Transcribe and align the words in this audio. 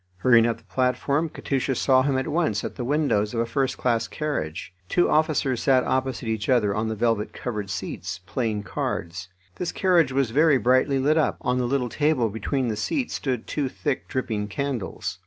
Hurrying 0.17 0.47
up 0.47 0.57
the 0.57 0.63
platform, 0.63 1.29
Katusha 1.29 1.75
saw 1.75 2.01
him 2.01 2.17
at 2.17 2.27
once 2.27 2.63
at 2.63 2.73
the 2.75 2.83
windows 2.83 3.35
of 3.35 3.39
a 3.39 3.45
first 3.45 3.77
class 3.77 4.07
carriage. 4.07 4.73
Two 4.89 5.07
officers 5.07 5.61
sat 5.61 5.83
opposite 5.83 6.27
each 6.27 6.49
other 6.49 6.73
on 6.73 6.87
the 6.87 6.95
velvet 6.95 7.33
covered 7.33 7.69
seats, 7.69 8.19
playing 8.25 8.63
cards. 8.63 9.29
This 9.57 9.71
carriage 9.71 10.11
was 10.11 10.31
very 10.31 10.57
brightly 10.57 10.97
lit 10.97 11.19
up; 11.19 11.37
on 11.41 11.59
the 11.59 11.67
little 11.67 11.87
table 11.87 12.29
between 12.31 12.67
the 12.67 12.75
seats 12.75 13.13
stood 13.13 13.45
two 13.45 13.69
thick, 13.69 14.07
dripping 14.07 14.47
candles. 14.47 15.19